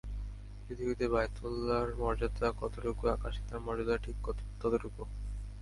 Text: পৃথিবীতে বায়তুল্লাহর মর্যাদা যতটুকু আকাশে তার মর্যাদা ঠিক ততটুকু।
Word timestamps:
পৃথিবীতে 0.63 1.05
বায়তুল্লাহর 1.07 1.89
মর্যাদা 1.95 2.47
যতটুকু 2.59 3.03
আকাশে 3.07 3.41
তার 3.47 3.59
মর্যাদা 3.59 3.95
ঠিক 3.97 4.15
ততটুকু। 4.61 5.01